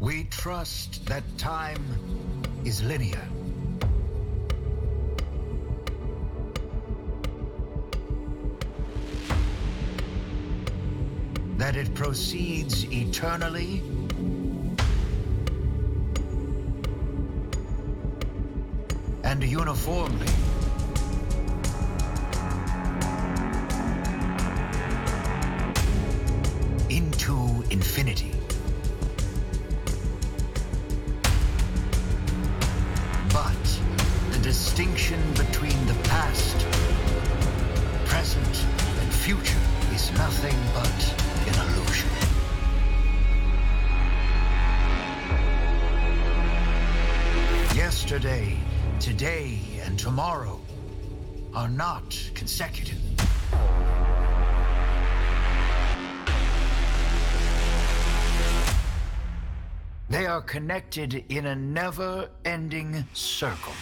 [0.00, 1.84] We trust that time
[2.64, 3.22] is linear.
[11.58, 13.82] That it proceeds eternally
[19.22, 20.26] and uniformly.
[26.88, 28.32] Into infinity.
[34.80, 36.56] Distinction between the past,
[38.06, 38.64] present,
[38.98, 39.60] and future
[39.92, 41.14] is nothing but
[41.48, 42.08] an illusion.
[47.76, 48.56] Yesterday,
[48.98, 50.58] today, and tomorrow
[51.54, 52.96] are not consecutive.
[60.08, 63.74] They are connected in a never ending circle.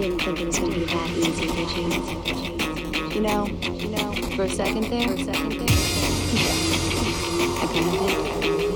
[0.00, 1.88] didn't think it was gonna be that easy, did you?
[3.14, 5.68] You know, you know, for a second there, for a second there,
[7.58, 8.69] I kind of did.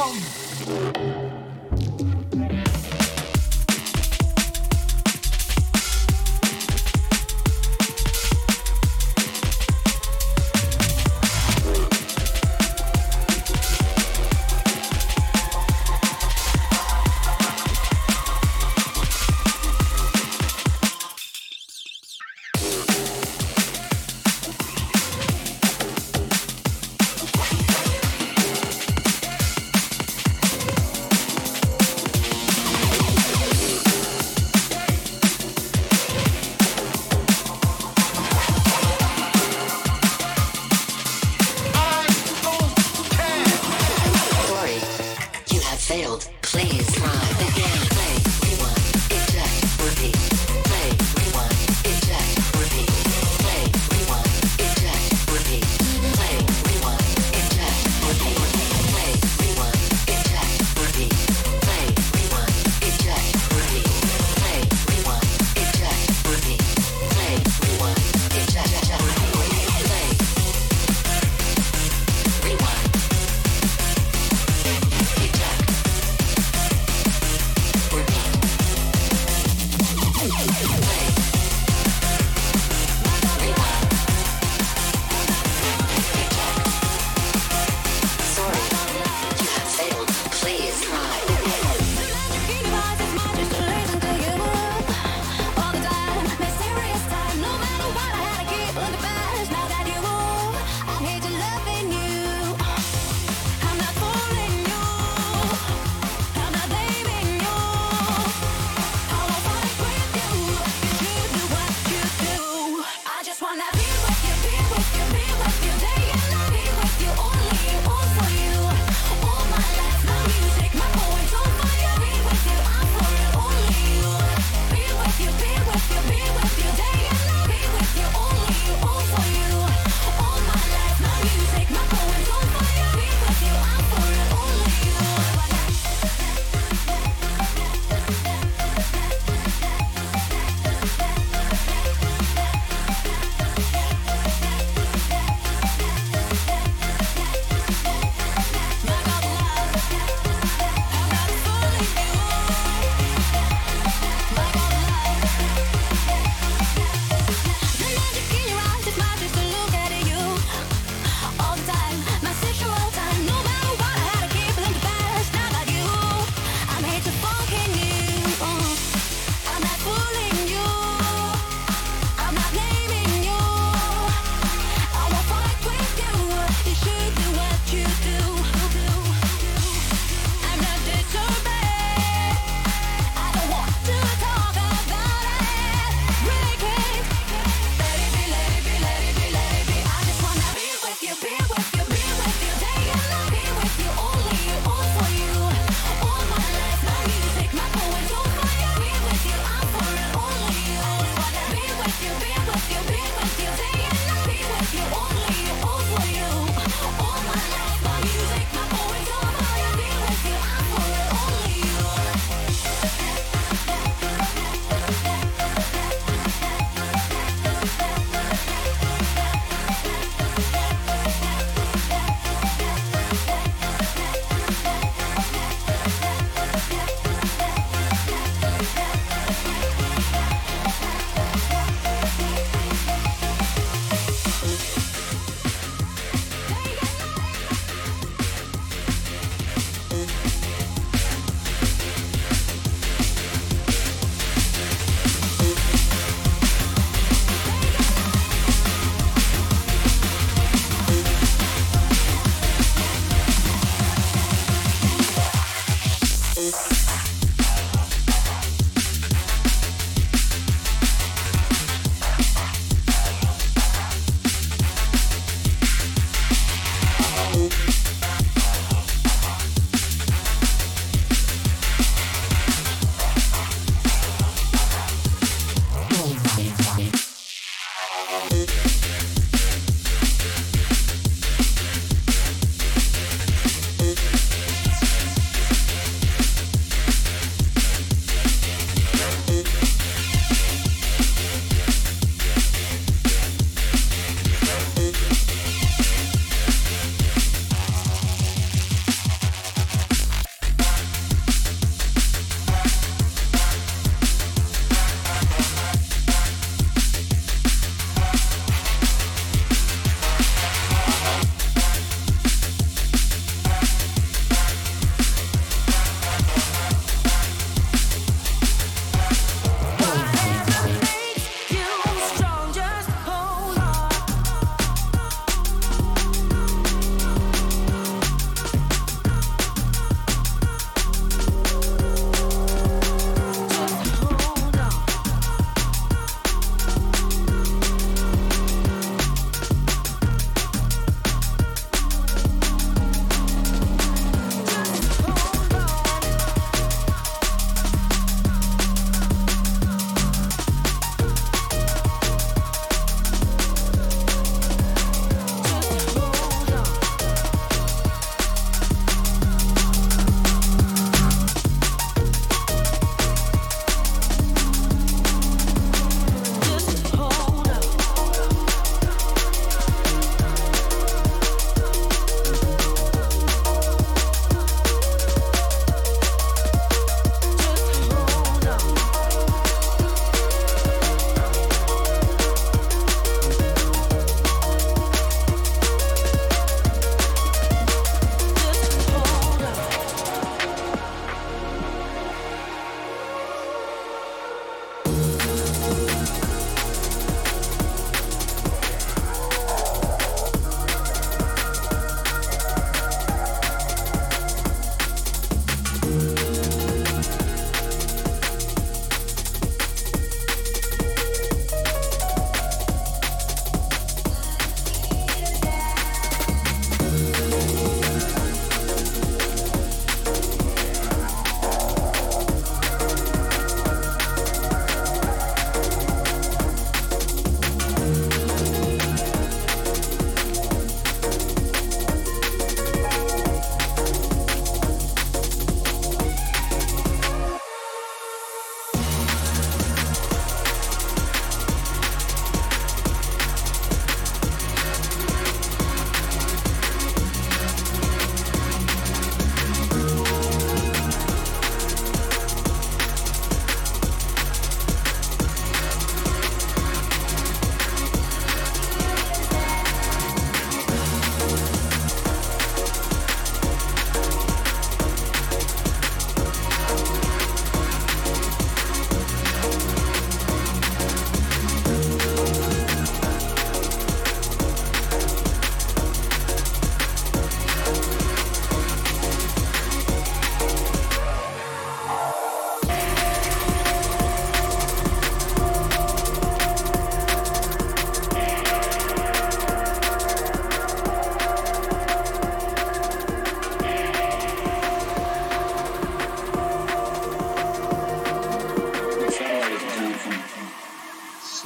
[0.00, 1.19] 성.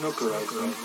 [0.05, 0.85] Small planet.